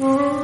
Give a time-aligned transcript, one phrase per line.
[0.00, 0.43] 嗯